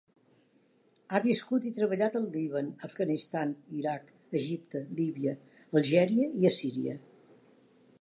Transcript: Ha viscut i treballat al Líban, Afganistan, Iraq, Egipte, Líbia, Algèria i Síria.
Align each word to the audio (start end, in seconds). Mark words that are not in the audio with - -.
Ha 1.11 1.19
viscut 1.25 1.67
i 1.69 1.73
treballat 1.75 2.17
al 2.21 2.25
Líban, 2.37 2.71
Afganistan, 2.89 3.53
Iraq, 3.83 4.11
Egipte, 4.43 4.85
Líbia, 5.01 5.39
Algèria 5.83 6.31
i 6.45 6.57
Síria. 6.61 7.03